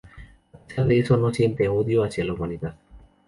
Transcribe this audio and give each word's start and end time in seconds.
A 0.55 0.65
pesar 0.67 0.87
de 0.87 0.97
eso, 0.97 1.15
no 1.15 1.31
siente 1.31 1.67
odio 1.69 2.03
hacia 2.03 2.25
la 2.25 2.33
humanidad. 2.33 2.73